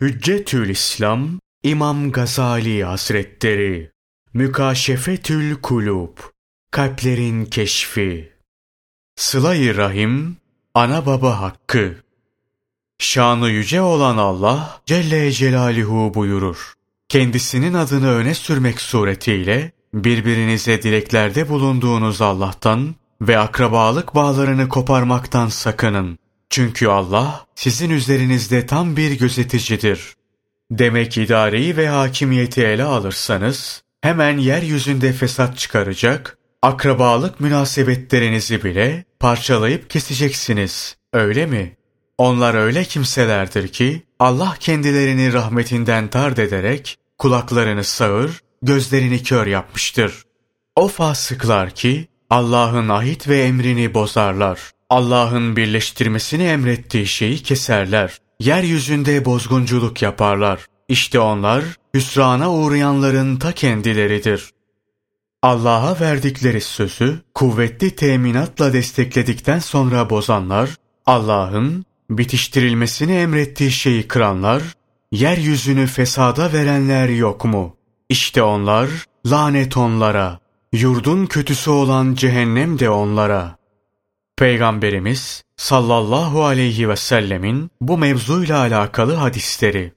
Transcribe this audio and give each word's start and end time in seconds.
Hüccetül 0.00 0.68
İslam 0.68 1.40
İmam 1.62 2.12
Gazali 2.12 2.84
Hazretleri 2.84 3.90
Mükaşefetül 4.34 5.54
Kulub 5.54 6.18
Kalplerin 6.70 7.44
Keşfi 7.44 8.32
Sıla-i 9.16 9.76
Rahim 9.76 10.36
Ana 10.74 11.06
Baba 11.06 11.40
Hakkı 11.40 11.96
Şanı 12.98 13.50
yüce 13.50 13.80
olan 13.80 14.16
Allah 14.16 14.80
Celle 14.86 15.32
Celaluhu 15.32 16.14
buyurur. 16.14 16.74
Kendisinin 17.08 17.74
adını 17.74 18.10
öne 18.10 18.34
sürmek 18.34 18.80
suretiyle 18.80 19.72
birbirinize 19.94 20.82
dileklerde 20.82 21.48
bulunduğunuz 21.48 22.22
Allah'tan 22.22 22.94
ve 23.20 23.38
akrabalık 23.38 24.14
bağlarını 24.14 24.68
koparmaktan 24.68 25.48
sakının. 25.48 26.18
Çünkü 26.50 26.86
Allah 26.86 27.46
sizin 27.54 27.90
üzerinizde 27.90 28.66
tam 28.66 28.96
bir 28.96 29.18
gözeticidir. 29.18 30.14
Demek 30.70 31.18
idareyi 31.18 31.76
ve 31.76 31.88
hakimiyeti 31.88 32.62
ele 32.62 32.84
alırsanız 32.84 33.82
hemen 34.00 34.38
yeryüzünde 34.38 35.12
fesat 35.12 35.58
çıkaracak, 35.58 36.38
akrabalık 36.62 37.40
münasebetlerinizi 37.40 38.64
bile 38.64 39.04
parçalayıp 39.20 39.90
keseceksiniz. 39.90 40.96
Öyle 41.12 41.46
mi? 41.46 41.76
Onlar 42.18 42.54
öyle 42.54 42.84
kimselerdir 42.84 43.68
ki 43.68 44.02
Allah 44.18 44.56
kendilerini 44.60 45.32
rahmetinden 45.32 46.08
tard 46.08 46.38
ederek 46.38 46.98
kulaklarını 47.18 47.84
sağır, 47.84 48.40
gözlerini 48.62 49.22
kör 49.22 49.46
yapmıştır. 49.46 50.22
O 50.76 50.88
fasıklar 50.88 51.70
ki 51.70 52.08
Allah'ın 52.30 52.88
ahit 52.88 53.28
ve 53.28 53.42
emrini 53.42 53.94
bozarlar. 53.94 54.60
Allah'ın 54.90 55.56
birleştirmesini 55.56 56.42
emrettiği 56.42 57.06
şeyi 57.06 57.42
keserler. 57.42 58.18
Yeryüzünde 58.40 59.24
bozgunculuk 59.24 60.02
yaparlar. 60.02 60.66
İşte 60.88 61.20
onlar 61.20 61.64
hüsrana 61.94 62.52
uğrayanların 62.52 63.36
ta 63.36 63.52
kendileridir. 63.52 64.50
Allah'a 65.42 66.00
verdikleri 66.00 66.60
sözü 66.60 67.20
kuvvetli 67.34 67.96
teminatla 67.96 68.72
destekledikten 68.72 69.58
sonra 69.58 70.10
bozanlar, 70.10 70.70
Allah'ın 71.06 71.84
bitiştirilmesini 72.10 73.12
emrettiği 73.12 73.70
şeyi 73.70 74.08
kıranlar, 74.08 74.62
yeryüzünü 75.12 75.86
fesada 75.86 76.52
verenler 76.52 77.08
yok 77.08 77.44
mu? 77.44 77.76
İşte 78.08 78.42
onlar, 78.42 78.88
lanet 79.26 79.76
onlara, 79.76 80.38
yurdun 80.72 81.26
kötüsü 81.26 81.70
olan 81.70 82.14
cehennem 82.14 82.78
de 82.78 82.90
onlara. 82.90 83.55
Peygamberimiz 84.36 85.42
sallallahu 85.56 86.44
aleyhi 86.44 86.88
ve 86.88 86.96
sellemin 86.96 87.70
bu 87.80 87.98
mevzuyla 87.98 88.58
alakalı 88.58 89.14
hadisleri. 89.14 89.92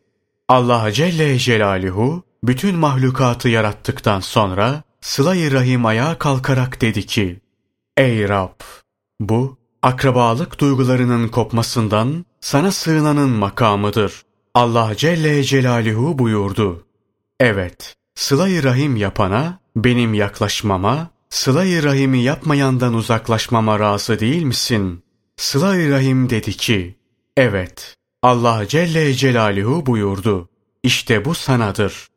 Allah 0.48 0.92
Celle 0.92 1.38
Celaluhu 1.38 2.24
bütün 2.44 2.76
mahlukatı 2.76 3.50
yarattıktan 3.50 4.20
sonra 4.20 4.84
sıla-i 5.02 5.52
rahim 5.52 5.86
ayağa 5.86 6.18
kalkarak 6.18 6.82
dedi 6.82 7.06
ki, 7.06 7.40
Ey 7.98 8.30
Rab! 8.30 8.60
Bu, 9.20 9.58
akrabalık 9.82 10.60
duygularının 10.60 11.28
kopmasından 11.28 12.26
sana 12.42 12.72
sığınanın 12.72 13.30
makamıdır. 13.30 14.22
Allah 14.54 14.96
Celle 14.96 15.44
Celaluhu 15.44 16.20
buyurdu. 16.20 16.86
Evet, 17.40 17.96
sıla-i 18.16 18.64
rahim 18.64 18.96
yapana, 18.96 19.60
benim 19.76 20.14
yaklaşmama, 20.14 21.10
sıla-i 21.30 21.84
rahimi 21.84 22.24
yapmayandan 22.24 22.94
uzaklaşmama 22.94 23.80
razı 23.80 24.20
değil 24.20 24.44
misin? 24.44 25.04
Sıla-i 25.38 25.90
rahim 25.90 26.30
dedi 26.30 26.54
ki, 26.54 26.96
evet, 27.38 27.96
Allah 28.22 28.68
Celle 28.68 29.14
Celaluhu 29.14 29.86
buyurdu. 29.86 30.50
İşte 30.84 31.26
bu 31.26 31.36
sanadır. 31.36 32.08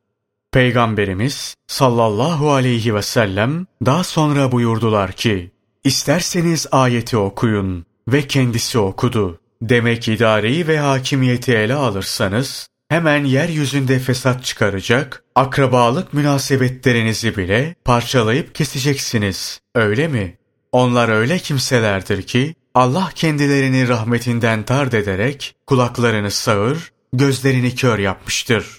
Peygamberimiz 0.52 1.54
sallallahu 1.66 2.52
aleyhi 2.52 2.94
ve 2.94 3.02
sellem 3.02 3.66
daha 3.86 4.04
sonra 4.04 4.52
buyurdular 4.52 5.12
ki, 5.12 5.52
İsterseniz 5.84 6.66
ayeti 6.72 7.16
okuyun 7.16 7.86
ve 8.08 8.26
kendisi 8.26 8.78
okudu. 8.78 9.40
Demek 9.62 10.08
idareyi 10.08 10.68
ve 10.68 10.78
hakimiyeti 10.78 11.52
ele 11.52 11.74
alırsanız, 11.74 12.68
hemen 12.92 13.24
yeryüzünde 13.24 13.98
fesat 13.98 14.44
çıkaracak, 14.44 15.24
akrabalık 15.34 16.14
münasebetlerinizi 16.14 17.36
bile 17.36 17.74
parçalayıp 17.84 18.54
keseceksiniz. 18.54 19.60
Öyle 19.74 20.08
mi? 20.08 20.36
Onlar 20.72 21.08
öyle 21.08 21.38
kimselerdir 21.38 22.22
ki, 22.22 22.54
Allah 22.74 23.10
kendilerini 23.14 23.88
rahmetinden 23.88 24.62
tard 24.62 24.92
ederek 24.92 25.54
kulaklarını 25.66 26.30
sağır, 26.30 26.92
gözlerini 27.12 27.74
kör 27.74 27.98
yapmıştır. 27.98 28.78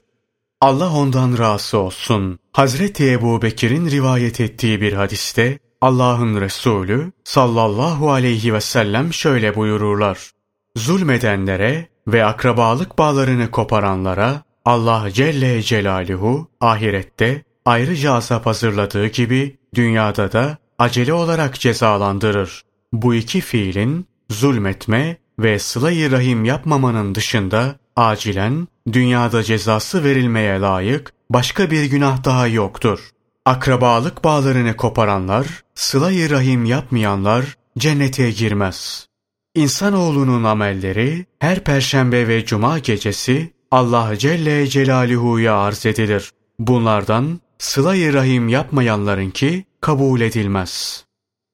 Allah 0.61 0.93
ondan 0.93 1.37
razı 1.37 1.77
olsun. 1.77 2.39
Hazreti 2.51 3.11
Ebu 3.11 3.41
Bekir'in 3.41 3.89
rivayet 3.89 4.41
ettiği 4.41 4.81
bir 4.81 4.93
hadiste 4.93 5.59
Allah'ın 5.81 6.41
Resulü 6.41 7.11
sallallahu 7.23 8.11
aleyhi 8.11 8.53
ve 8.53 8.61
sellem 8.61 9.13
şöyle 9.13 9.55
buyururlar. 9.55 10.31
Zulmedenlere 10.77 11.92
ve 12.07 12.25
akrabalık 12.25 12.97
bağlarını 12.97 13.51
koparanlara 13.51 14.41
Allah 14.65 15.11
Celle 15.11 15.61
Celaluhu 15.61 16.47
ahirette 16.61 17.43
ayrıca 17.65 18.13
azap 18.13 18.45
hazırladığı 18.45 19.07
gibi 19.07 19.57
dünyada 19.75 20.31
da 20.31 20.57
acele 20.79 21.13
olarak 21.13 21.59
cezalandırır. 21.59 22.61
Bu 22.93 23.15
iki 23.15 23.41
fiilin 23.41 24.07
zulmetme 24.29 25.17
ve 25.39 25.59
sıla-i 25.59 26.11
rahim 26.11 26.45
yapmamanın 26.45 27.15
dışında 27.15 27.75
acilen 27.95 28.67
dünyada 28.91 29.43
cezası 29.43 30.03
verilmeye 30.03 30.59
layık 30.59 31.13
başka 31.29 31.71
bir 31.71 31.85
günah 31.85 32.23
daha 32.23 32.47
yoktur. 32.47 33.09
Akrabalık 33.45 34.23
bağlarını 34.23 34.75
koparanlar, 34.75 35.47
sıla-i 35.75 36.29
rahim 36.29 36.65
yapmayanlar 36.65 37.57
cennete 37.77 38.31
girmez. 38.31 39.07
İnsanoğlunun 39.55 40.43
amelleri 40.43 41.25
her 41.39 41.63
perşembe 41.63 42.27
ve 42.27 42.45
cuma 42.45 42.79
gecesi 42.79 43.53
Allah 43.71 44.17
Celle 44.17 44.67
Celaluhu'ya 44.67 45.57
arz 45.57 45.85
edilir. 45.85 46.31
Bunlardan 46.59 47.39
sıla-i 47.57 48.13
rahim 48.13 48.49
yapmayanlarınki 48.49 49.65
kabul 49.81 50.21
edilmez. 50.21 51.03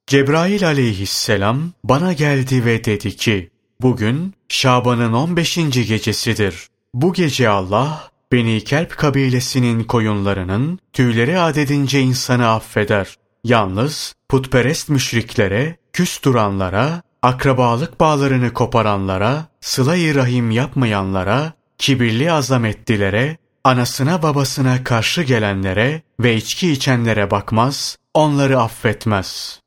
Cebrail 0.08 0.68
aleyhisselam 0.68 1.72
bana 1.84 2.14
geldi 2.14 2.66
ve 2.66 2.84
dedi 2.84 3.16
ki, 3.16 3.50
bugün 3.82 4.34
Şaban'ın 4.50 5.14
15. 5.14 5.56
gecesidir. 5.72 6.68
Bu 6.94 7.14
gece 7.14 7.50
Allah, 7.50 8.12
Beni 8.32 8.64
Kelp 8.64 8.98
kabilesinin 8.98 9.84
koyunlarının 9.84 10.80
tüyleri 10.94 11.40
adedince 11.40 12.02
insanı 12.02 12.50
affeder. 12.50 13.16
Yalnız 13.44 14.16
putperest 14.30 14.90
müşriklere, 14.90 15.78
küs 15.94 16.24
duranlara, 16.24 17.02
akrabalık 17.22 18.00
bağlarını 18.00 18.54
koparanlara, 18.54 19.46
sıla-i 19.62 20.16
rahim 20.16 20.52
yapmayanlara, 20.52 21.54
kibirli 21.78 22.32
azametlilere, 22.32 23.38
anasına 23.64 24.24
babasına 24.24 24.84
karşı 24.84 25.22
gelenlere 25.22 26.02
ve 26.20 26.36
içki 26.36 26.72
içenlere 26.72 27.32
bakmaz, 27.32 27.98
onları 28.14 28.60
affetmez. 28.60 29.60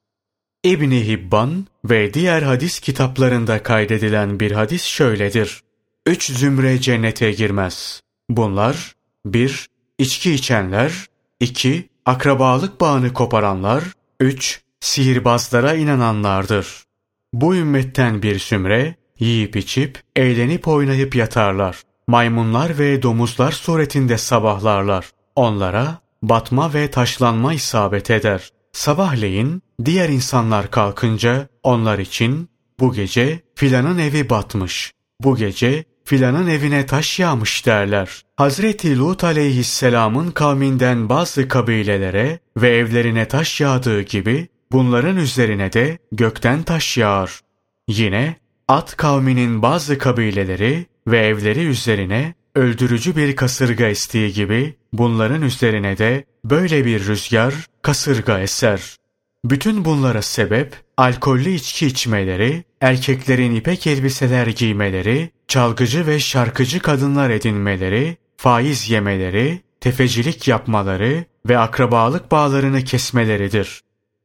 İbni 0.65 1.07
Hibban 1.07 1.67
ve 1.85 2.15
diğer 2.15 2.43
hadis 2.43 2.81
kitaplarında 2.81 3.63
kaydedilen 3.63 4.41
bir 4.41 4.53
hadis 4.53 4.85
şöyledir. 4.85 5.61
Üç 6.07 6.31
zümre 6.31 6.81
cennete 6.81 7.33
girmez. 7.33 8.01
Bunlar 8.29 8.95
1. 9.27 9.67
içki 9.99 10.33
içenler 10.33 10.93
2. 11.41 11.89
Akrabalık 12.07 12.81
bağını 12.81 13.13
koparanlar 13.13 13.85
3. 14.21 14.61
Sihirbazlara 14.81 15.75
inananlardır. 15.75 16.85
Bu 17.33 17.57
ümmetten 17.57 18.23
bir 18.23 18.39
sümre 18.39 18.95
yiyip 19.19 19.57
içip, 19.57 20.01
eğlenip 20.17 20.69
oynayıp 20.69 21.17
yatarlar. 21.17 21.83
Maymunlar 22.07 22.79
ve 22.79 23.03
domuzlar 23.03 23.53
suretinde 23.53 24.19
sabahlarlar. 24.19 25.11
Onlara 25.37 25.99
batma 26.23 26.75
ve 26.75 26.91
taşlanma 26.91 27.55
isabet 27.55 28.11
eder. 28.11 28.51
Sabahleyin 28.73 29.63
diğer 29.85 30.09
insanlar 30.09 30.71
kalkınca 30.71 31.49
onlar 31.63 31.99
için 31.99 32.49
bu 32.81 32.93
gece 32.93 33.41
filanın 33.55 33.99
evi 33.99 34.31
batmış. 34.31 34.93
Bu 35.21 35.37
gece 35.37 35.85
filanın 36.05 36.47
evine 36.47 36.87
taş 36.87 37.19
yağmış 37.19 37.67
derler. 37.67 38.23
Hazreti 38.37 38.99
Lut 38.99 39.25
aleyhisselamın 39.25 40.31
kavminden 40.31 41.09
bazı 41.09 41.49
kabilelere 41.49 42.39
ve 42.57 42.77
evlerine 42.77 43.29
taş 43.29 43.61
yağdığı 43.61 44.03
gibi 44.03 44.49
bunların 44.73 45.17
üzerine 45.17 45.73
de 45.73 45.99
gökten 46.13 46.63
taş 46.63 46.99
yağar. 46.99 47.41
Yine 47.89 48.37
At 48.69 48.97
kavminin 48.97 49.63
bazı 49.63 49.99
kabileleri 49.99 50.87
ve 51.07 51.19
evleri 51.19 51.67
üzerine 51.67 52.35
öldürücü 52.55 53.17
bir 53.17 53.37
kasırga 53.37 53.87
estiği 53.87 54.33
gibi 54.33 54.75
bunların 54.93 55.43
üzerine 55.43 55.99
de 55.99 56.25
böyle 56.45 56.85
bir 56.85 57.07
rüzgar, 57.07 57.55
kasırga 57.83 58.41
eser. 58.41 58.97
Bütün 59.45 59.85
bunlara 59.85 60.23
sebep 60.23 60.77
alkollü 60.97 61.51
içki 61.51 61.87
içmeleri, 61.87 62.65
erkeklerin 62.81 63.55
ipek 63.55 63.87
elbiseler 63.87 64.47
giymeleri, 64.47 65.31
çalgıcı 65.49 66.07
ve 66.07 66.21
şarkıcı 66.21 66.81
kadınlar 66.81 67.31
edinmeleri, 67.31 68.17
faiz 68.37 68.91
yemeleri, 68.91 69.61
tefecilik 69.81 70.49
yapmaları 70.49 71.25
ve 71.49 71.59
akrabalık 71.59 72.31
bağlarını 72.31 72.85
kesmeleridir. 72.85 73.83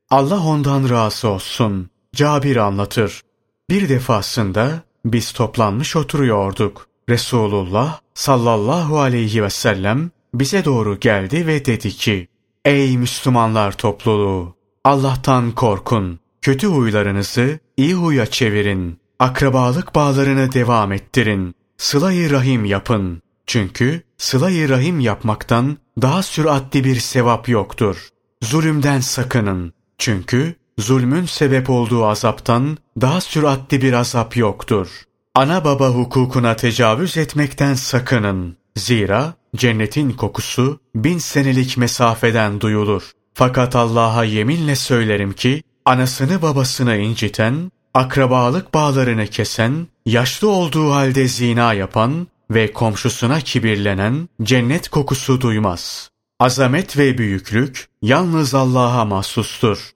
Allah 0.09 0.45
ondan 0.45 0.89
razı 0.89 1.27
olsun. 1.27 1.89
Cabir 2.15 2.55
anlatır. 2.55 3.21
Bir 3.69 3.89
defasında 3.89 4.81
biz 5.05 5.31
toplanmış 5.31 5.95
oturuyorduk. 5.95 6.87
Resulullah 7.09 7.99
sallallahu 8.13 8.99
aleyhi 8.99 9.43
ve 9.43 9.49
sellem 9.49 10.11
bize 10.33 10.65
doğru 10.65 10.99
geldi 10.99 11.47
ve 11.47 11.65
dedi 11.65 11.89
ki, 11.89 12.27
Ey 12.65 12.97
Müslümanlar 12.97 13.77
topluluğu! 13.77 14.55
Allah'tan 14.83 15.51
korkun. 15.51 16.19
Kötü 16.41 16.67
huylarınızı 16.67 17.59
iyi 17.77 17.93
huya 17.93 18.25
çevirin. 18.25 18.99
Akrabalık 19.19 19.95
bağlarını 19.95 20.51
devam 20.51 20.91
ettirin. 20.91 21.55
Sıla-i 21.77 22.31
rahim 22.31 22.65
yapın. 22.65 23.21
Çünkü 23.47 24.01
sıla-i 24.17 24.69
rahim 24.69 24.99
yapmaktan 24.99 25.77
daha 26.01 26.23
süratli 26.23 26.83
bir 26.83 26.95
sevap 26.95 27.49
yoktur. 27.49 28.09
Zulümden 28.41 28.99
sakının. 28.99 29.76
Çünkü 29.97 30.55
zulmün 30.77 31.25
sebep 31.25 31.69
olduğu 31.69 32.05
azaptan 32.05 32.77
daha 33.01 33.21
süratli 33.21 33.81
bir 33.81 33.93
azap 33.93 34.37
yoktur. 34.37 34.87
Ana 35.35 35.65
baba 35.65 35.89
hukukuna 35.89 36.55
tecavüz 36.55 37.17
etmekten 37.17 37.73
sakının. 37.73 38.57
Zira 38.75 39.33
cennetin 39.55 40.11
kokusu 40.11 40.79
bin 40.95 41.17
senelik 41.17 41.77
mesafeden 41.77 42.61
duyulur. 42.61 43.11
Fakat 43.33 43.75
Allah'a 43.75 44.23
yeminle 44.23 44.75
söylerim 44.75 45.33
ki, 45.33 45.63
anasını 45.85 46.41
babasını 46.41 46.97
inciten, 46.97 47.71
akrabalık 47.93 48.73
bağlarını 48.73 49.27
kesen, 49.27 49.87
yaşlı 50.05 50.49
olduğu 50.49 50.91
halde 50.91 51.27
zina 51.27 51.73
yapan 51.73 52.27
ve 52.51 52.73
komşusuna 52.73 53.41
kibirlenen 53.41 54.29
cennet 54.43 54.89
kokusu 54.89 55.41
duymaz. 55.41 56.09
Azamet 56.39 56.97
ve 56.97 57.17
büyüklük 57.17 57.87
yalnız 58.01 58.55
Allah'a 58.55 59.05
mahsustur. 59.05 59.91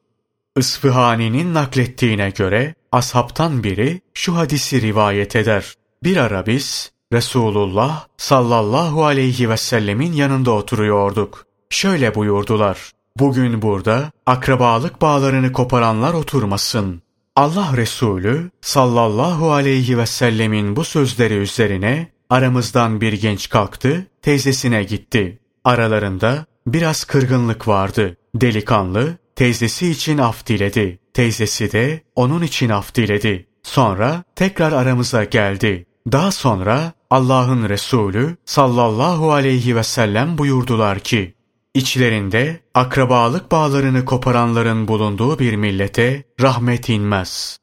Isfihani'nin 0.57 1.53
naklettiğine 1.53 2.29
göre 2.29 2.75
ashabtan 2.91 3.63
biri 3.63 4.01
şu 4.13 4.35
hadisi 4.35 4.81
rivayet 4.81 5.35
eder. 5.35 5.73
Bir 6.03 6.17
ara 6.17 6.45
biz 6.45 6.91
Resulullah 7.13 8.05
sallallahu 8.17 9.05
aleyhi 9.05 9.49
ve 9.49 9.57
sellemin 9.57 10.13
yanında 10.13 10.51
oturuyorduk. 10.51 11.45
Şöyle 11.69 12.15
buyurdular. 12.15 12.91
Bugün 13.17 13.61
burada 13.61 14.11
akrabalık 14.25 15.01
bağlarını 15.01 15.53
koparanlar 15.53 16.13
oturmasın. 16.13 17.01
Allah 17.35 17.73
Resulü 17.77 18.51
sallallahu 18.61 19.51
aleyhi 19.51 19.97
ve 19.97 20.05
sellemin 20.05 20.75
bu 20.75 20.83
sözleri 20.83 21.33
üzerine 21.33 22.11
aramızdan 22.29 23.01
bir 23.01 23.13
genç 23.13 23.49
kalktı, 23.49 24.07
teyzesine 24.21 24.83
gitti. 24.83 25.40
Aralarında 25.65 26.45
biraz 26.67 27.03
kırgınlık 27.03 27.67
vardı. 27.67 28.17
Delikanlı 28.35 29.17
teyzesi 29.35 29.89
için 29.89 30.17
af 30.17 30.47
diledi. 30.47 30.99
Teyzesi 31.13 31.71
de 31.71 32.03
onun 32.15 32.41
için 32.41 32.69
af 32.69 32.95
diledi. 32.95 33.47
Sonra 33.63 34.23
tekrar 34.35 34.71
aramıza 34.71 35.23
geldi. 35.23 35.85
Daha 36.11 36.31
sonra 36.31 36.93
Allah'ın 37.09 37.69
Resulü 37.69 38.35
sallallahu 38.45 39.31
aleyhi 39.31 39.75
ve 39.75 39.83
sellem 39.83 40.37
buyurdular 40.37 40.99
ki, 40.99 41.35
İçlerinde 41.73 42.59
akrabalık 42.73 43.51
bağlarını 43.51 44.05
koparanların 44.05 44.87
bulunduğu 44.87 45.39
bir 45.39 45.55
millete 45.55 46.23
rahmet 46.41 46.89
inmez. 46.89 47.57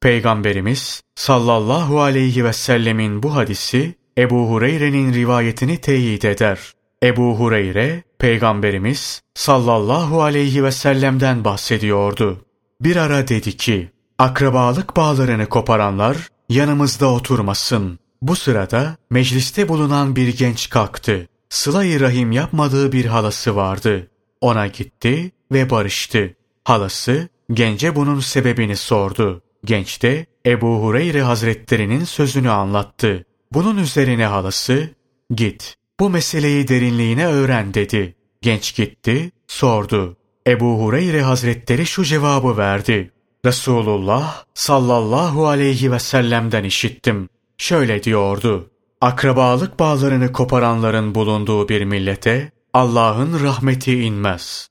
Peygamberimiz 0.00 1.02
sallallahu 1.14 2.00
aleyhi 2.00 2.44
ve 2.44 2.52
sellemin 2.52 3.22
bu 3.22 3.34
hadisi 3.34 3.94
Ebu 4.18 4.50
Hureyre'nin 4.50 5.14
rivayetini 5.14 5.78
teyit 5.78 6.24
eder. 6.24 6.72
Ebu 7.02 7.38
Hureyre, 7.38 8.02
Peygamberimiz 8.18 9.22
sallallahu 9.34 10.22
aleyhi 10.22 10.64
ve 10.64 10.72
sellem'den 10.72 11.44
bahsediyordu. 11.44 12.44
Bir 12.80 12.96
ara 12.96 13.28
dedi 13.28 13.56
ki, 13.56 13.90
akrabalık 14.18 14.96
bağlarını 14.96 15.46
koparanlar 15.46 16.28
yanımızda 16.48 17.12
oturmasın. 17.12 17.98
Bu 18.22 18.36
sırada 18.36 18.96
mecliste 19.10 19.68
bulunan 19.68 20.16
bir 20.16 20.36
genç 20.36 20.70
kalktı. 20.70 21.28
Sıla-i 21.48 22.00
Rahim 22.00 22.32
yapmadığı 22.32 22.92
bir 22.92 23.04
halası 23.04 23.56
vardı. 23.56 24.10
Ona 24.40 24.66
gitti 24.66 25.32
ve 25.52 25.70
barıştı. 25.70 26.34
Halası 26.64 27.28
gence 27.52 27.96
bunun 27.96 28.20
sebebini 28.20 28.76
sordu. 28.76 29.42
Genç 29.64 30.02
de 30.02 30.26
Ebu 30.46 30.82
Hureyre 30.82 31.22
Hazretlerinin 31.22 32.04
sözünü 32.04 32.50
anlattı. 32.50 33.24
Bunun 33.52 33.76
üzerine 33.76 34.26
halası, 34.26 34.90
git 35.34 35.81
bu 36.02 36.10
meseleyi 36.10 36.68
derinliğine 36.68 37.26
öğren 37.26 37.74
dedi. 37.74 38.14
Genç 38.40 38.74
gitti, 38.74 39.32
sordu. 39.46 40.16
Ebu 40.46 40.82
Hureyre 40.82 41.22
Hazretleri 41.22 41.86
şu 41.86 42.04
cevabı 42.04 42.56
verdi. 42.56 43.10
Resulullah 43.44 44.44
sallallahu 44.54 45.48
aleyhi 45.48 45.92
ve 45.92 45.98
sellem'den 45.98 46.64
işittim. 46.64 47.28
Şöyle 47.58 48.02
diyordu. 48.02 48.70
Akrabalık 49.00 49.78
bağlarını 49.78 50.32
koparanların 50.32 51.14
bulunduğu 51.14 51.68
bir 51.68 51.84
millete 51.84 52.52
Allah'ın 52.72 53.44
rahmeti 53.44 54.02
inmez. 54.02 54.68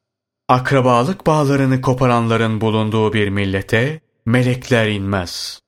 Akrabalık 0.48 1.28
bağlarını 1.28 1.82
koparanların 1.82 2.62
bulunduğu 2.62 3.14
bir 3.14 3.30
millete 3.30 4.00
melekler 4.26 4.88
inmez. 4.88 5.60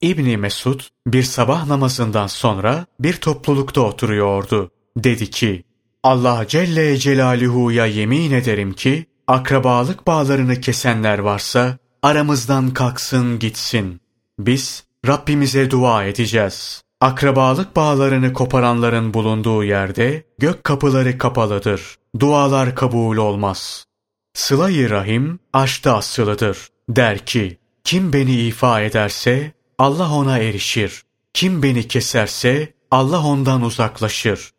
İbni 0.00 0.36
Mesud 0.36 0.80
bir 1.06 1.22
sabah 1.22 1.66
namazından 1.66 2.26
sonra 2.26 2.86
bir 3.00 3.16
toplulukta 3.16 3.80
oturuyordu. 3.80 4.70
Dedi 5.04 5.30
ki, 5.30 5.64
Allah 6.02 6.44
Celle 6.48 6.96
Celaluhu'ya 6.96 7.86
yemin 7.86 8.32
ederim 8.32 8.72
ki, 8.72 9.06
akrabalık 9.26 10.06
bağlarını 10.06 10.60
kesenler 10.60 11.18
varsa, 11.18 11.78
aramızdan 12.02 12.70
kalksın 12.70 13.38
gitsin. 13.38 14.00
Biz 14.38 14.84
Rabbimize 15.06 15.70
dua 15.70 16.04
edeceğiz. 16.04 16.82
Akrabalık 17.00 17.76
bağlarını 17.76 18.32
koparanların 18.32 19.14
bulunduğu 19.14 19.64
yerde 19.64 20.24
gök 20.38 20.64
kapıları 20.64 21.18
kapalıdır. 21.18 21.96
Dualar 22.18 22.74
kabul 22.74 23.16
olmaz. 23.16 23.84
Sıla-i 24.34 24.90
Rahim 24.90 25.38
aşta 25.52 25.96
asılıdır. 25.96 26.68
Der 26.88 27.26
ki, 27.26 27.58
kim 27.84 28.12
beni 28.12 28.40
ifa 28.40 28.80
ederse 28.80 29.52
Allah 29.78 30.12
ona 30.12 30.38
erişir. 30.38 31.02
Kim 31.34 31.62
beni 31.62 31.88
keserse 31.88 32.72
Allah 32.90 33.24
ondan 33.26 33.62
uzaklaşır. 33.62 34.50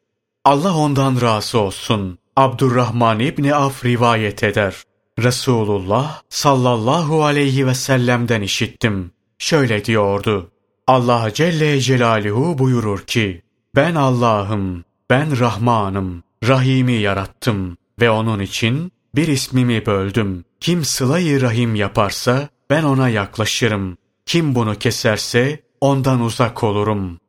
Allah 0.45 0.77
ondan 0.77 1.21
razı 1.21 1.59
olsun. 1.59 2.17
Abdurrahman 2.35 3.19
İbni 3.19 3.55
Af 3.55 3.85
rivayet 3.85 4.43
eder. 4.43 4.75
Resulullah 5.19 6.21
sallallahu 6.29 7.23
aleyhi 7.23 7.67
ve 7.67 7.75
sellem'den 7.75 8.41
işittim. 8.41 9.11
Şöyle 9.39 9.85
diyordu. 9.85 10.51
Allah 10.87 11.33
Celle 11.33 11.81
Celaluhu 11.81 12.57
buyurur 12.57 12.99
ki, 12.99 13.41
ben 13.75 13.95
Allah'ım, 13.95 14.83
ben 15.09 15.39
Rahman'ım, 15.39 16.23
Rahim'i 16.47 16.93
yarattım 16.93 17.77
ve 17.99 18.09
onun 18.09 18.39
için 18.39 18.91
bir 19.15 19.27
ismimi 19.27 19.85
böldüm. 19.85 20.45
Kim 20.59 20.85
sılayı 20.85 21.41
rahim 21.41 21.75
yaparsa 21.75 22.49
ben 22.69 22.83
ona 22.83 23.09
yaklaşırım. 23.09 23.97
Kim 24.25 24.55
bunu 24.55 24.75
keserse 24.75 25.63
ondan 25.81 26.21
uzak 26.21 26.63
olurum. 26.63 27.19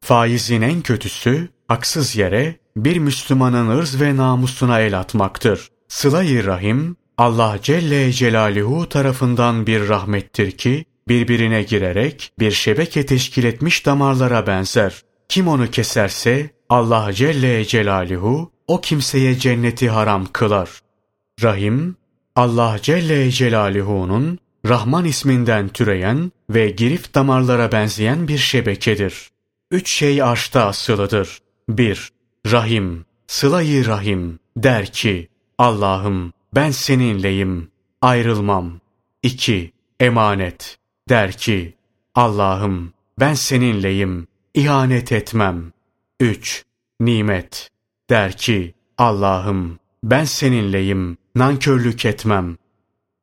Faizin 0.00 0.62
en 0.62 0.82
kötüsü 0.82 1.48
haksız 1.70 2.16
yere 2.16 2.56
bir 2.76 2.96
Müslümanın 2.96 3.78
ırz 3.78 4.00
ve 4.00 4.16
namusuna 4.16 4.80
el 4.80 5.00
atmaktır. 5.00 5.68
Sıla-i 5.88 6.44
Rahim, 6.44 6.96
Allah 7.18 7.58
Celle 7.62 8.12
Celaluhu 8.12 8.88
tarafından 8.88 9.66
bir 9.66 9.88
rahmettir 9.88 10.50
ki, 10.50 10.84
birbirine 11.08 11.62
girerek 11.62 12.32
bir 12.38 12.50
şebeke 12.50 13.06
teşkil 13.06 13.44
etmiş 13.44 13.86
damarlara 13.86 14.46
benzer. 14.46 15.02
Kim 15.28 15.48
onu 15.48 15.70
keserse, 15.70 16.50
Allah 16.68 17.12
Celle 17.12 17.64
Celaluhu 17.64 18.52
o 18.68 18.80
kimseye 18.80 19.38
cenneti 19.38 19.90
haram 19.90 20.26
kılar. 20.32 20.70
Rahim, 21.42 21.96
Allah 22.36 22.78
Celle 22.82 23.30
Celaluhu'nun 23.30 24.38
Rahman 24.68 25.04
isminden 25.04 25.68
türeyen 25.68 26.32
ve 26.50 26.70
girif 26.70 27.14
damarlara 27.14 27.72
benzeyen 27.72 28.28
bir 28.28 28.38
şebekedir. 28.38 29.30
Üç 29.70 29.90
şey 29.90 30.22
arşta 30.22 30.66
asılıdır. 30.66 31.40
1. 31.78 32.10
Rahim, 32.46 33.04
sılayı 33.26 33.86
rahim 33.86 34.38
der 34.56 34.86
ki, 34.92 35.28
Allah'ım 35.58 36.32
ben 36.54 36.70
seninleyim, 36.70 37.70
ayrılmam. 38.02 38.80
2. 39.22 39.72
Emanet 40.00 40.78
der 41.08 41.32
ki, 41.32 41.74
Allah'ım 42.14 42.92
ben 43.20 43.34
seninleyim, 43.34 44.26
ihanet 44.54 45.12
etmem. 45.12 45.72
3. 46.20 46.64
Nimet 47.00 47.70
der 48.10 48.36
ki, 48.36 48.74
Allah'ım 48.98 49.78
ben 50.04 50.24
seninleyim, 50.24 51.16
nankörlük 51.34 52.04
etmem. 52.04 52.56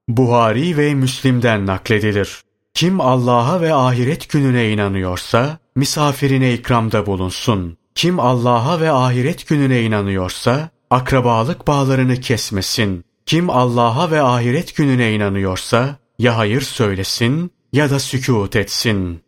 Buhari 0.07 0.77
ve 0.77 0.93
Müslim'den 0.93 1.65
nakledilir. 1.65 2.41
Kim 2.73 3.01
Allah'a 3.01 3.61
ve 3.61 3.73
ahiret 3.73 4.29
gününe 4.29 4.71
inanıyorsa, 4.71 5.59
misafirine 5.75 6.53
ikramda 6.53 7.05
bulunsun. 7.05 7.77
Kim 7.97 8.19
Allah'a 8.19 8.79
ve 8.79 8.91
ahiret 8.91 9.47
gününe 9.47 9.81
inanıyorsa, 9.81 10.69
akrabalık 10.89 11.67
bağlarını 11.67 12.15
kesmesin. 12.15 13.05
Kim 13.25 13.49
Allah'a 13.49 14.11
ve 14.11 14.21
ahiret 14.21 14.75
gününe 14.75 15.13
inanıyorsa, 15.13 15.97
ya 16.19 16.37
hayır 16.37 16.61
söylesin 16.61 17.51
ya 17.73 17.89
da 17.89 17.99
sükût 17.99 18.55
etsin. 18.55 19.21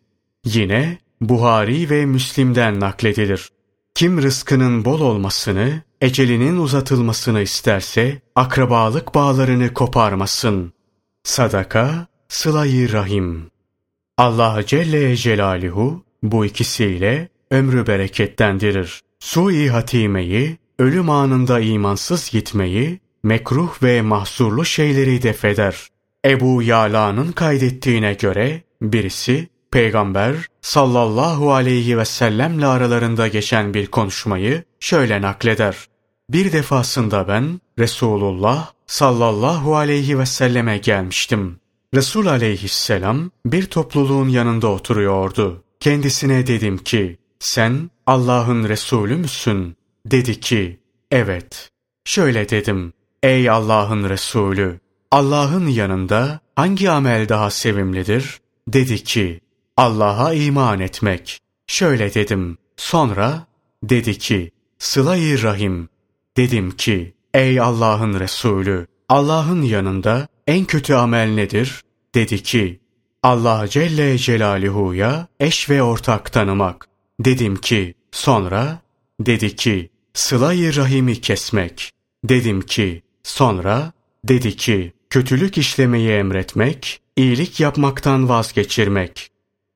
Yine 0.44 0.98
Buhari 1.20 1.90
ve 1.90 2.06
Müslim'den 2.06 2.80
nakledilir. 2.80 3.48
Kim 3.94 4.22
rızkının 4.22 4.84
bol 4.84 5.00
olmasını, 5.00 5.82
ecelinin 6.00 6.56
uzatılmasını 6.56 7.40
isterse, 7.40 8.22
akrabalık 8.34 9.14
bağlarını 9.14 9.74
koparmasın. 9.74 10.72
Sadaka, 11.22 12.06
sılayı 12.28 12.92
rahim. 12.92 13.50
Allah 14.18 14.66
Celle 14.66 15.16
Celaluhu 15.16 16.04
bu 16.22 16.44
ikisiyle 16.44 17.28
ömrü 17.50 17.86
bereketlendirir. 17.86 19.00
Sui 19.20 19.68
hatimeyi, 19.68 20.58
ölüm 20.78 21.10
anında 21.10 21.60
imansız 21.60 22.30
gitmeyi, 22.30 23.00
mekruh 23.22 23.82
ve 23.82 24.02
mahsurlu 24.02 24.64
şeyleri 24.64 25.22
defeder. 25.22 25.88
Ebu 26.24 26.62
Yala'nın 26.62 27.32
kaydettiğine 27.32 28.14
göre 28.14 28.62
birisi 28.82 29.48
Peygamber 29.70 30.36
sallallahu 30.60 31.52
aleyhi 31.52 31.98
ve 31.98 32.04
sellemle 32.04 32.66
aralarında 32.66 33.28
geçen 33.28 33.74
bir 33.74 33.86
konuşmayı 33.86 34.64
şöyle 34.80 35.22
nakleder. 35.22 35.76
Bir 36.30 36.52
defasında 36.52 37.28
ben 37.28 37.60
Resulullah 37.78 38.70
sallallahu 38.86 39.76
aleyhi 39.76 40.18
ve 40.18 40.26
selleme 40.26 40.78
gelmiştim. 40.78 41.60
Resul 41.94 42.26
aleyhisselam 42.26 43.30
bir 43.46 43.66
topluluğun 43.66 44.28
yanında 44.28 44.68
oturuyordu. 44.68 45.64
Kendisine 45.80 46.46
dedim 46.46 46.78
ki, 46.78 47.18
sen 47.40 47.90
Allah'ın 48.06 48.68
Resulü 48.68 49.16
müsün? 49.16 49.76
Dedi 50.06 50.40
ki, 50.40 50.80
evet. 51.10 51.70
Şöyle 52.04 52.48
dedim, 52.48 52.92
ey 53.22 53.50
Allah'ın 53.50 54.08
Resulü, 54.08 54.80
Allah'ın 55.10 55.66
yanında 55.66 56.40
hangi 56.56 56.90
amel 56.90 57.28
daha 57.28 57.50
sevimlidir? 57.50 58.40
Dedi 58.68 59.04
ki, 59.04 59.40
Allah'a 59.76 60.34
iman 60.34 60.80
etmek. 60.80 61.40
Şöyle 61.66 62.14
dedim, 62.14 62.58
sonra 62.76 63.46
dedi 63.82 64.18
ki, 64.18 64.50
sıla-i 64.78 65.42
rahim. 65.42 65.88
Dedim 66.36 66.70
ki, 66.70 67.14
ey 67.34 67.60
Allah'ın 67.60 68.20
Resulü, 68.20 68.86
Allah'ın 69.08 69.62
yanında 69.62 70.28
en 70.46 70.64
kötü 70.64 70.94
amel 70.94 71.28
nedir? 71.34 71.82
Dedi 72.14 72.42
ki, 72.42 72.80
Allah 73.22 73.68
Celle 73.68 74.18
Celaluhu'ya 74.18 75.26
eş 75.40 75.70
ve 75.70 75.82
ortak 75.82 76.32
tanımak. 76.32 76.89
Dedim 77.20 77.56
ki, 77.56 77.94
sonra? 78.12 78.78
Dedi 79.20 79.56
ki, 79.56 79.90
sıla-i 80.14 80.76
rahimi 80.76 81.20
kesmek. 81.20 81.90
Dedim 82.24 82.60
ki, 82.60 83.02
sonra? 83.22 83.92
Dedi 84.24 84.56
ki, 84.56 84.92
kötülük 85.10 85.58
işlemeyi 85.58 86.10
emretmek, 86.10 87.00
iyilik 87.16 87.60
yapmaktan 87.60 88.28
vazgeçirmek. 88.28 89.30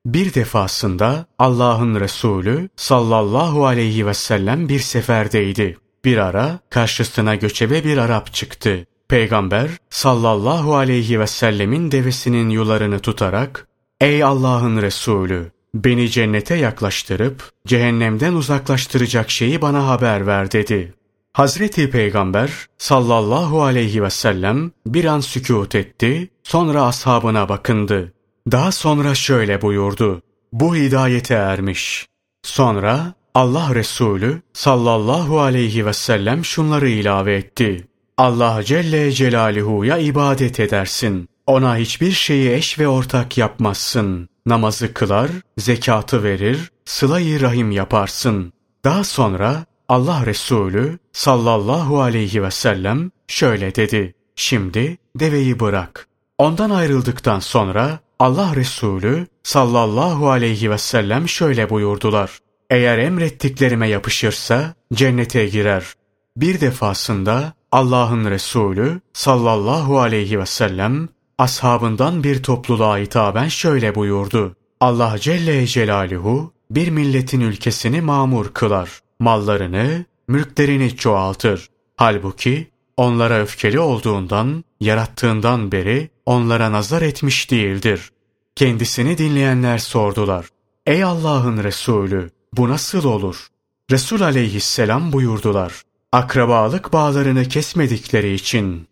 Bir 0.05 0.33
defasında 0.33 1.25
Allah'ın 1.39 1.99
Resulü 1.99 2.69
sallallahu 2.75 3.65
aleyhi 3.65 4.07
ve 4.07 4.13
sellem 4.13 4.69
bir 4.69 4.79
seferdeydi. 4.79 5.77
Bir 6.05 6.17
ara 6.17 6.59
karşısına 6.69 7.35
göçebe 7.35 7.83
bir 7.83 7.97
Arap 7.97 8.33
çıktı. 8.33 8.85
Peygamber 9.07 9.69
sallallahu 9.89 10.75
aleyhi 10.75 11.19
ve 11.19 11.27
sellemin 11.27 11.91
devesinin 11.91 12.49
yularını 12.49 12.99
tutarak 12.99 13.67
Ey 14.01 14.23
Allah'ın 14.23 14.81
Resulü! 14.81 15.54
Beni 15.75 16.09
cennete 16.09 16.55
yaklaştırıp 16.55 17.51
cehennemden 17.67 18.33
uzaklaştıracak 18.33 19.31
şeyi 19.31 19.61
bana 19.61 19.87
haber 19.87 20.27
ver 20.27 20.51
dedi. 20.51 20.93
Hazreti 21.33 21.89
Peygamber 21.89 22.51
sallallahu 22.77 23.63
aleyhi 23.63 24.03
ve 24.03 24.09
sellem 24.09 24.71
bir 24.85 25.05
an 25.05 25.19
sükût 25.19 25.75
etti, 25.75 26.29
sonra 26.43 26.85
ashabına 26.85 27.49
bakındı. 27.49 28.13
Daha 28.51 28.71
sonra 28.71 29.15
şöyle 29.15 29.61
buyurdu. 29.61 30.21
Bu 30.53 30.75
hidayete 30.75 31.33
ermiş. 31.33 32.07
Sonra 32.43 33.13
Allah 33.33 33.75
Resulü 33.75 34.41
sallallahu 34.53 35.41
aleyhi 35.41 35.85
ve 35.85 35.93
sellem 35.93 36.45
şunları 36.45 36.89
ilave 36.89 37.35
etti. 37.35 37.87
Allah 38.17 38.63
Celle 38.63 39.11
Celaluhu'ya 39.11 39.97
ibadet 39.97 40.59
edersin. 40.59 41.29
Ona 41.47 41.77
hiçbir 41.77 42.11
şeyi 42.11 42.51
eş 42.51 42.79
ve 42.79 42.87
ortak 42.87 43.37
yapmazsın. 43.37 44.29
Namazı 44.45 44.93
kılar, 44.93 45.31
zekatı 45.57 46.23
verir, 46.23 46.71
sıla-i 46.85 47.41
rahim 47.41 47.71
yaparsın. 47.71 48.53
Daha 48.83 49.03
sonra 49.03 49.65
Allah 49.89 50.25
Resulü 50.25 50.99
sallallahu 51.13 52.01
aleyhi 52.01 52.43
ve 52.43 52.51
sellem 52.51 53.11
şöyle 53.27 53.75
dedi. 53.75 54.15
Şimdi 54.35 54.97
deveyi 55.15 55.59
bırak. 55.59 56.07
Ondan 56.37 56.69
ayrıldıktan 56.69 57.39
sonra 57.39 57.99
Allah 58.19 58.55
Resulü 58.55 59.27
sallallahu 59.43 60.29
aleyhi 60.29 60.71
ve 60.71 60.77
sellem 60.77 61.29
şöyle 61.29 61.69
buyurdular. 61.69 62.39
Eğer 62.69 62.97
emrettiklerime 62.97 63.89
yapışırsa 63.89 64.73
cennete 64.93 65.47
girer. 65.47 65.93
Bir 66.37 66.61
defasında 66.61 67.53
Allah'ın 67.71 68.25
Resulü 68.25 69.01
sallallahu 69.13 69.99
aleyhi 69.99 70.39
ve 70.39 70.45
sellem 70.45 71.09
ashabından 71.37 72.23
bir 72.23 72.43
topluluğa 72.43 72.97
hitaben 72.97 73.47
şöyle 73.47 73.95
buyurdu. 73.95 74.55
Allah 74.79 75.15
Celle 75.19 75.67
Celaluhu 75.67 76.53
bir 76.71 76.89
milletin 76.89 77.41
ülkesini 77.41 78.01
mamur 78.01 78.53
kılar. 78.53 78.99
Mallarını, 79.19 80.05
mülklerini 80.27 80.95
çoğaltır. 80.95 81.69
Halbuki 81.97 82.67
onlara 82.97 83.41
öfkeli 83.41 83.79
olduğundan, 83.79 84.63
yarattığından 84.79 85.71
beri 85.71 86.09
onlara 86.25 86.71
nazar 86.71 87.01
etmiş 87.01 87.51
değildir. 87.51 88.11
Kendisini 88.55 89.17
dinleyenler 89.17 89.77
sordular. 89.77 90.45
Ey 90.85 91.03
Allah'ın 91.03 91.63
Resulü, 91.63 92.29
bu 92.53 92.69
nasıl 92.69 93.03
olur? 93.03 93.47
Resul 93.91 94.21
aleyhisselam 94.21 95.13
buyurdular. 95.13 95.81
Akrabalık 96.11 96.93
bağlarını 96.93 97.45
kesmedikleri 97.45 98.33
için. 98.33 98.87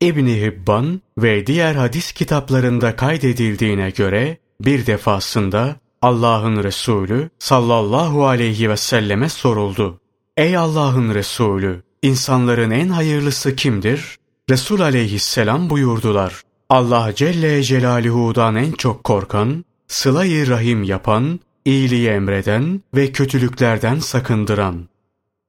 İbni 0.00 0.42
Hibban 0.42 1.00
ve 1.18 1.46
diğer 1.46 1.74
hadis 1.74 2.12
kitaplarında 2.12 2.96
kaydedildiğine 2.96 3.90
göre 3.90 4.38
bir 4.60 4.86
defasında 4.86 5.76
Allah'ın 6.02 6.62
Resulü 6.62 7.30
sallallahu 7.38 8.26
aleyhi 8.26 8.70
ve 8.70 8.76
selleme 8.76 9.28
soruldu. 9.28 10.00
Ey 10.36 10.56
Allah'ın 10.56 11.14
Resulü, 11.14 11.82
insanların 12.02 12.70
en 12.70 12.88
hayırlısı 12.88 13.56
kimdir? 13.56 14.16
Resul 14.50 14.80
aleyhisselam 14.80 15.70
buyurdular. 15.70 16.42
Allah 16.68 17.12
Celle 17.14 17.62
Celaluhu'dan 17.62 18.56
en 18.56 18.72
çok 18.72 19.04
korkan, 19.04 19.64
sıla 19.88 20.24
rahim 20.24 20.82
yapan, 20.82 21.40
iyiliği 21.64 22.08
emreden 22.08 22.82
ve 22.94 23.12
kötülüklerden 23.12 23.98
sakındıran. 23.98 24.88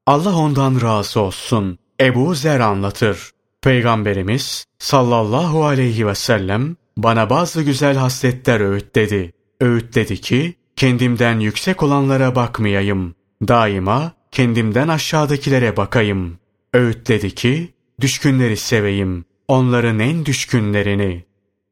Allah 0.06 0.36
ondan 0.36 0.82
razı 0.82 1.20
olsun. 1.20 1.78
Ebu 2.02 2.36
Zer 2.36 2.60
anlatır. 2.60 3.32
Peygamberimiz 3.68 4.66
sallallahu 4.80 5.66
aleyhi 5.66 6.08
ve 6.08 6.16
sellem 6.16 6.76
bana 6.98 7.30
bazı 7.30 7.62
güzel 7.62 7.98
hasletler 7.98 8.60
öğütledi. 8.60 9.34
Öğütledi 9.62 10.22
ki 10.22 10.56
kendimden 10.76 11.40
yüksek 11.40 11.84
olanlara 11.84 12.36
bakmayayım. 12.36 13.16
Daima 13.48 14.12
kendimden 14.32 14.88
aşağıdakilere 14.88 15.78
bakayım. 15.78 16.38
Öğütledi 16.74 17.36
ki 17.36 17.74
düşkünleri 18.02 18.58
seveyim 18.58 19.26
onların 19.48 20.00
en 20.00 20.26
düşkünlerini. 20.26 21.26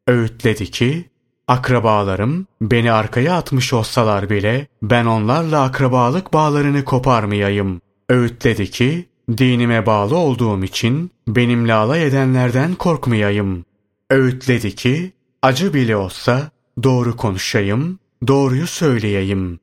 Öğütledi 0.07 0.71
ki, 0.71 1.09
akrabalarım 1.47 2.47
beni 2.61 2.91
arkaya 2.91 3.35
atmış 3.35 3.73
olsalar 3.73 4.29
bile 4.29 4.67
ben 4.81 5.05
onlarla 5.05 5.63
akrabalık 5.63 6.33
bağlarını 6.33 6.85
koparmayayım. 6.85 7.81
Öğütledi 8.09 8.71
ki, 8.71 9.09
dinime 9.37 9.85
bağlı 9.85 10.17
olduğum 10.17 10.63
için 10.63 11.11
benimle 11.27 11.73
alay 11.73 12.07
edenlerden 12.07 12.75
korkmayayım. 12.75 13.65
Öğütledi 14.09 14.75
ki, 14.75 15.11
acı 15.41 15.73
bile 15.73 15.97
olsa 15.97 16.51
doğru 16.83 17.17
konuşayım, 17.17 17.99
doğruyu 18.27 18.67
söyleyeyim. 18.67 19.59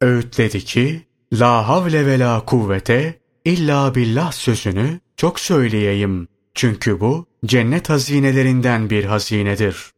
Öğütledi 0.00 0.64
ki, 0.64 1.06
la 1.32 1.68
havle 1.68 2.06
ve 2.06 2.18
la 2.18 2.44
kuvvete 2.44 3.20
illa 3.44 3.94
billah 3.94 4.32
sözünü 4.32 5.00
çok 5.16 5.40
söyleyeyim. 5.40 6.28
Çünkü 6.54 7.00
bu 7.00 7.26
cennet 7.46 7.90
hazinelerinden 7.90 8.90
bir 8.90 9.04
hazinedir. 9.04 9.92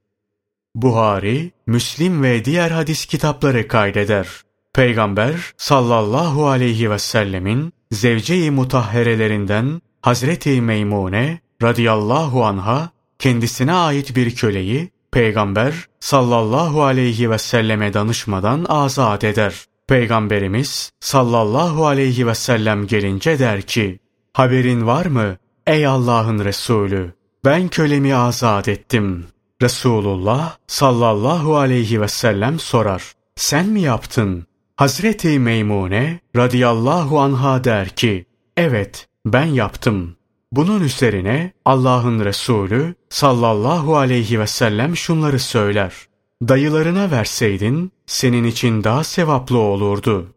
Buhari, 0.75 1.52
Müslim 1.66 2.23
ve 2.23 2.44
diğer 2.44 2.71
hadis 2.71 3.06
kitapları 3.06 3.68
kaydeder. 3.68 4.28
Peygamber 4.75 5.52
sallallahu 5.56 6.49
aleyhi 6.49 6.90
ve 6.90 6.99
sellemin 6.99 7.74
zevce-i 7.93 8.50
mutahherelerinden 8.50 9.81
Hazreti 10.03 10.61
Meymune 10.61 11.38
radıyallahu 11.62 12.45
anha 12.45 12.91
kendisine 13.19 13.73
ait 13.73 14.17
bir 14.17 14.35
köleyi 14.35 14.91
Peygamber 15.12 15.75
sallallahu 16.00 16.83
aleyhi 16.83 17.31
ve 17.31 17.38
selleme 17.38 17.95
danışmadan 17.95 18.67
azat 18.69 19.25
eder. 19.25 19.55
Peygamberimiz 19.88 20.93
sallallahu 21.00 21.87
aleyhi 21.87 22.26
ve 22.26 22.35
sellem 22.35 22.87
gelince 22.87 23.38
der 23.38 23.62
ki, 23.62 23.99
haberin 24.33 24.87
var 24.87 25.07
mı 25.07 25.37
ey 25.67 25.87
Allah'ın 25.87 26.45
Resulü? 26.45 27.14
Ben 27.45 27.69
kölemi 27.69 28.14
azat 28.14 28.69
ettim. 28.69 29.26
Resulullah 29.62 30.57
sallallahu 30.67 31.57
aleyhi 31.57 32.00
ve 32.00 32.09
sellem 32.09 32.59
sorar. 32.59 33.12
Sen 33.37 33.69
mi 33.69 33.81
yaptın? 33.81 34.47
Hazreti 34.76 35.38
Meymune 35.38 36.21
radıyallahu 36.37 37.21
anha 37.21 37.64
der 37.64 37.88
ki, 37.88 38.26
evet 38.57 39.09
ben 39.26 39.45
yaptım. 39.45 40.16
Bunun 40.52 40.81
üzerine 40.81 41.52
Allah'ın 41.64 42.25
Resulü 42.25 42.95
sallallahu 43.09 43.97
aleyhi 43.97 44.40
ve 44.40 44.47
sellem 44.47 44.97
şunları 44.97 45.38
söyler. 45.38 45.95
Dayılarına 46.49 47.11
verseydin 47.11 47.93
senin 48.07 48.45
için 48.45 48.85
daha 48.85 49.04
sevaplı 49.04 49.59
olurdu. 49.59 50.35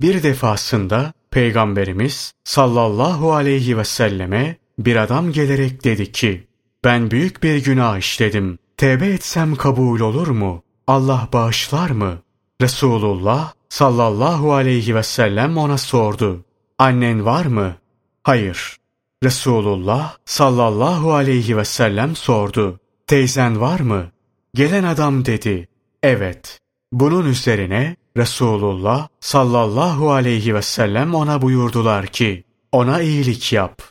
Bir 0.00 0.22
defasında 0.22 1.12
Peygamberimiz 1.30 2.32
sallallahu 2.44 3.32
aleyhi 3.32 3.78
ve 3.78 3.84
selleme 3.84 4.56
bir 4.78 4.96
adam 4.96 5.32
gelerek 5.32 5.84
dedi 5.84 6.12
ki, 6.12 6.46
ben 6.84 7.10
büyük 7.10 7.42
bir 7.42 7.64
günah 7.64 7.98
işledim. 7.98 8.58
Tevbe 8.76 9.06
etsem 9.06 9.56
kabul 9.56 10.00
olur 10.00 10.28
mu? 10.28 10.62
Allah 10.86 11.28
bağışlar 11.32 11.90
mı? 11.90 12.18
Resulullah 12.60 13.52
sallallahu 13.68 14.52
aleyhi 14.52 14.94
ve 14.94 15.02
sellem 15.02 15.56
ona 15.56 15.78
sordu. 15.78 16.44
Annen 16.78 17.24
var 17.24 17.44
mı? 17.44 17.76
Hayır. 18.22 18.76
Resulullah 19.24 20.16
sallallahu 20.24 21.14
aleyhi 21.14 21.56
ve 21.56 21.64
sellem 21.64 22.16
sordu. 22.16 22.80
Teyzen 23.06 23.60
var 23.60 23.80
mı? 23.80 24.10
Gelen 24.54 24.84
adam 24.84 25.24
dedi. 25.24 25.68
Evet. 26.02 26.60
Bunun 26.92 27.26
üzerine 27.26 27.96
Resulullah 28.16 29.08
sallallahu 29.20 30.12
aleyhi 30.12 30.54
ve 30.54 30.62
sellem 30.62 31.14
ona 31.14 31.42
buyurdular 31.42 32.06
ki, 32.06 32.44
ona 32.72 33.02
iyilik 33.02 33.52
yap. 33.52 33.82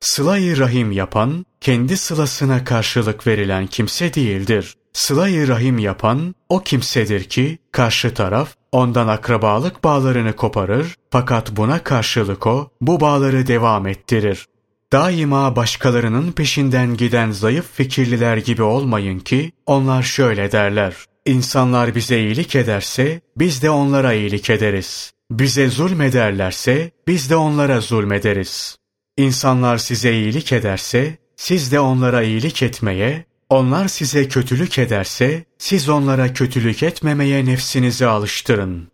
Sıla-i 0.00 0.58
rahim 0.58 0.92
yapan, 0.92 1.46
kendi 1.60 1.96
sılasına 1.96 2.64
karşılık 2.64 3.26
verilen 3.26 3.66
kimse 3.66 4.14
değildir. 4.14 4.76
Sıla-i 4.92 5.48
rahim 5.48 5.78
yapan, 5.78 6.34
o 6.48 6.62
kimsedir 6.62 7.24
ki, 7.24 7.58
karşı 7.72 8.14
taraf, 8.14 8.54
ondan 8.72 9.08
akrabalık 9.08 9.84
bağlarını 9.84 10.36
koparır, 10.36 10.96
fakat 11.10 11.56
buna 11.56 11.82
karşılık 11.82 12.46
o, 12.46 12.70
bu 12.80 13.00
bağları 13.00 13.46
devam 13.46 13.86
ettirir. 13.86 14.46
Daima 14.92 15.56
başkalarının 15.56 16.32
peşinden 16.32 16.96
giden 16.96 17.30
zayıf 17.30 17.72
fikirliler 17.72 18.36
gibi 18.36 18.62
olmayın 18.62 19.18
ki, 19.18 19.52
onlar 19.66 20.02
şöyle 20.02 20.52
derler. 20.52 20.94
İnsanlar 21.26 21.94
bize 21.94 22.20
iyilik 22.20 22.56
ederse, 22.56 23.20
biz 23.36 23.62
de 23.62 23.70
onlara 23.70 24.12
iyilik 24.12 24.50
ederiz. 24.50 25.12
Bize 25.30 25.68
zulmederlerse, 25.68 26.90
biz 27.06 27.30
de 27.30 27.36
onlara 27.36 27.80
zulmederiz. 27.80 28.76
İnsanlar 29.16 29.78
size 29.78 30.12
iyilik 30.12 30.52
ederse, 30.52 31.18
siz 31.36 31.72
de 31.72 31.80
onlara 31.80 32.22
iyilik 32.22 32.62
etmeye, 32.62 33.24
onlar 33.52 33.88
size 33.88 34.28
kötülük 34.28 34.78
ederse, 34.78 35.44
siz 35.58 35.88
onlara 35.88 36.32
kötülük 36.32 36.82
etmemeye 36.82 37.44
nefsinizi 37.46 38.06
alıştırın. 38.06 38.88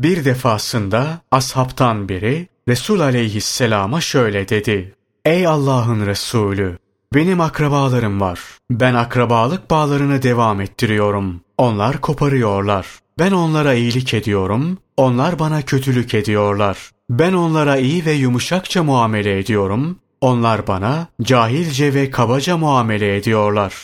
Bir 0.00 0.24
defasında 0.24 1.20
ashabtan 1.30 2.08
biri 2.08 2.48
Resul 2.68 3.00
aleyhisselama 3.00 4.00
şöyle 4.00 4.48
dedi. 4.48 4.94
Ey 5.24 5.46
Allah'ın 5.46 6.06
Resulü! 6.06 6.78
Benim 7.14 7.40
akrabalarım 7.40 8.20
var. 8.20 8.40
Ben 8.70 8.94
akrabalık 8.94 9.70
bağlarını 9.70 10.22
devam 10.22 10.60
ettiriyorum. 10.60 11.40
Onlar 11.58 12.00
koparıyorlar. 12.00 12.86
Ben 13.18 13.32
onlara 13.32 13.74
iyilik 13.74 14.14
ediyorum. 14.14 14.78
Onlar 14.96 15.38
bana 15.38 15.62
kötülük 15.62 16.14
ediyorlar. 16.14 16.90
Ben 17.10 17.32
onlara 17.32 17.76
iyi 17.76 18.04
ve 18.04 18.12
yumuşakça 18.12 18.82
muamele 18.82 19.38
ediyorum. 19.38 19.98
Onlar 20.20 20.66
bana 20.66 21.06
cahilce 21.22 21.94
ve 21.94 22.10
kabaca 22.10 22.56
muamele 22.56 23.16
ediyorlar. 23.16 23.74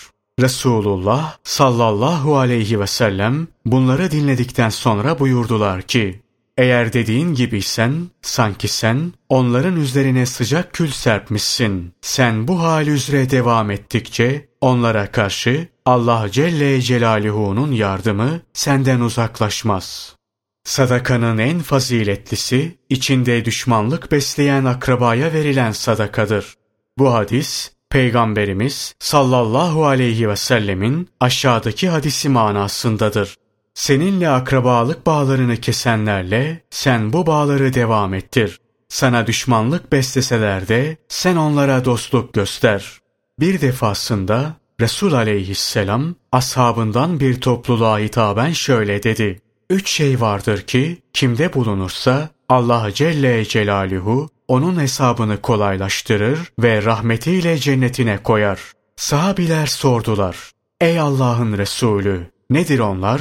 Resulullah 0.40 1.36
sallallahu 1.44 2.38
aleyhi 2.38 2.80
ve 2.80 2.86
sellem 2.86 3.48
bunları 3.66 4.10
dinledikten 4.10 4.68
sonra 4.68 5.18
buyurdular 5.18 5.82
ki, 5.82 6.22
eğer 6.58 6.92
dediğin 6.92 7.34
gibiysen, 7.34 7.94
sanki 8.22 8.68
sen 8.68 9.12
onların 9.28 9.76
üzerine 9.76 10.26
sıcak 10.26 10.72
kül 10.72 10.90
serpmişsin. 10.90 11.92
Sen 12.00 12.48
bu 12.48 12.62
hal 12.62 12.86
üzere 12.86 13.30
devam 13.30 13.70
ettikçe 13.70 14.48
onlara 14.60 15.12
karşı 15.12 15.68
Allah 15.86 16.26
Celle 16.30 16.80
Celaluhu'nun 16.80 17.72
yardımı 17.72 18.40
senden 18.52 19.00
uzaklaşmaz. 19.00 20.16
Sadakanın 20.64 21.38
en 21.38 21.58
faziletlisi, 21.58 22.78
içinde 22.88 23.44
düşmanlık 23.44 24.12
besleyen 24.12 24.64
akrabaya 24.64 25.32
verilen 25.32 25.72
sadakadır. 25.72 26.54
Bu 26.98 27.14
hadis, 27.14 27.72
Peygamberimiz 27.90 28.94
sallallahu 28.98 29.86
aleyhi 29.86 30.28
ve 30.28 30.36
sellemin 30.36 31.08
aşağıdaki 31.20 31.88
hadisi 31.88 32.28
manasındadır. 32.28 33.36
Seninle 33.74 34.28
akrabalık 34.28 35.06
bağlarını 35.06 35.56
kesenlerle 35.56 36.62
sen 36.70 37.12
bu 37.12 37.26
bağları 37.26 37.74
devam 37.74 38.14
ettir. 38.14 38.60
Sana 38.88 39.26
düşmanlık 39.26 39.92
besleseler 39.92 40.68
de 40.68 40.96
sen 41.08 41.36
onlara 41.36 41.84
dostluk 41.84 42.34
göster. 42.34 42.98
Bir 43.40 43.60
defasında 43.60 44.56
Resul 44.80 45.12
aleyhisselam 45.12 46.14
ashabından 46.32 47.20
bir 47.20 47.40
topluluğa 47.40 47.98
hitaben 47.98 48.52
şöyle 48.52 49.02
dedi. 49.02 49.40
Üç 49.70 49.90
şey 49.90 50.20
vardır 50.20 50.62
ki 50.62 51.02
kimde 51.12 51.54
bulunursa 51.54 52.28
Allah 52.48 52.90
Celle 52.94 53.44
Celaluhu 53.44 54.28
onun 54.48 54.80
hesabını 54.80 55.40
kolaylaştırır 55.40 56.38
ve 56.58 56.84
rahmetiyle 56.84 57.58
cennetine 57.58 58.18
koyar. 58.22 58.60
Sahabiler 58.96 59.66
sordular. 59.66 60.50
Ey 60.80 61.00
Allah'ın 61.00 61.58
Resulü 61.58 62.30
nedir 62.50 62.78
onlar? 62.78 63.20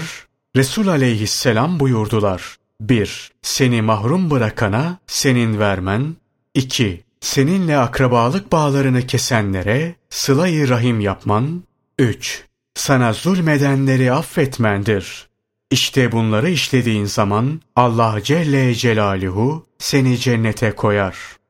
Resul 0.55 0.87
aleyhisselam 0.87 1.79
buyurdular. 1.79 2.57
1. 2.81 3.31
Seni 3.41 3.81
mahrum 3.81 4.31
bırakana 4.31 4.97
senin 5.07 5.59
vermen. 5.59 6.15
2. 6.53 7.03
Seninle 7.21 7.77
akrabalık 7.77 8.51
bağlarını 8.51 9.07
kesenlere 9.07 9.95
sıla 10.09 10.47
rahim 10.47 10.99
yapman. 10.99 11.63
3. 11.99 12.43
Sana 12.75 13.13
zulmedenleri 13.13 14.11
affetmendir. 14.11 15.27
İşte 15.73 16.11
bunları 16.11 16.49
işlediğin 16.49 17.05
zaman 17.05 17.61
Allah 17.75 18.19
Celle 18.23 18.75
Celaluhu 18.75 19.65
seni 19.77 20.17
cennete 20.17 20.71
koyar.'' 20.75 21.42